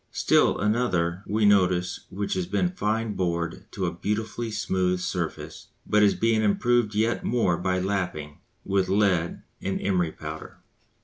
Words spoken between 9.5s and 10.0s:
and